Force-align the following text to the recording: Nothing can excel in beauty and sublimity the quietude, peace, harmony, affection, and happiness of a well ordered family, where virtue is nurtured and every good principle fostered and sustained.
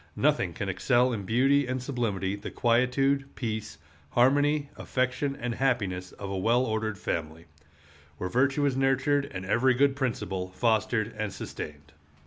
Nothing 0.15 0.53
can 0.53 0.67
excel 0.67 1.13
in 1.13 1.25
beauty 1.25 1.67
and 1.67 1.79
sublimity 1.79 2.35
the 2.35 2.49
quietude, 2.49 3.29
peace, 3.35 3.77
harmony, 4.09 4.71
affection, 4.75 5.37
and 5.39 5.53
happiness 5.53 6.11
of 6.13 6.27
a 6.31 6.37
well 6.39 6.63
ordered 6.65 6.97
family, 6.97 7.45
where 8.17 8.27
virtue 8.27 8.65
is 8.65 8.75
nurtured 8.75 9.25
and 9.31 9.45
every 9.45 9.75
good 9.75 9.95
principle 9.95 10.49
fostered 10.53 11.13
and 11.19 11.31
sustained. 11.31 11.91